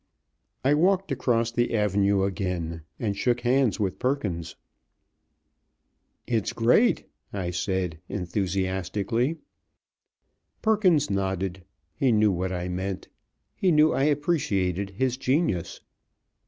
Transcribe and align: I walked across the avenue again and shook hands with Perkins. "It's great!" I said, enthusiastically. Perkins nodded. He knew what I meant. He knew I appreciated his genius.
I 0.65 0.73
walked 0.73 1.11
across 1.11 1.51
the 1.51 1.75
avenue 1.75 2.23
again 2.23 2.81
and 2.99 3.15
shook 3.15 3.41
hands 3.41 3.79
with 3.79 3.99
Perkins. 3.99 4.55
"It's 6.25 6.53
great!" 6.53 7.05
I 7.31 7.51
said, 7.51 7.99
enthusiastically. 8.09 9.37
Perkins 10.63 11.11
nodded. 11.11 11.63
He 11.93 12.11
knew 12.11 12.31
what 12.31 12.51
I 12.51 12.67
meant. 12.67 13.09
He 13.55 13.71
knew 13.71 13.93
I 13.93 14.05
appreciated 14.05 14.89
his 14.89 15.17
genius. 15.17 15.81